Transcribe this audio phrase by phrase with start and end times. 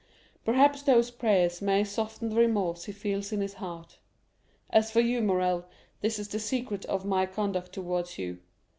[0.43, 3.99] Perhaps those prayers may soften the remorse he feels in his heart.
[4.71, 5.67] As for you, Morrel,
[6.01, 8.39] this is the secret of my conduct towards you.